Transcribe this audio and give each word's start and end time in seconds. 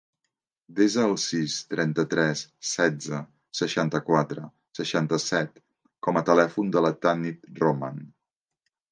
Desa 0.77 1.01
el 1.07 1.11
sis, 1.23 1.57
trenta-tres, 1.73 2.39
setze, 2.69 3.19
seixanta-quatre, 3.59 4.45
seixanta-set 4.79 5.61
com 6.07 6.19
a 6.21 6.23
telèfon 6.31 6.71
de 6.77 6.83
la 6.87 6.93
Tanit 7.07 7.45
Roman. 7.61 8.01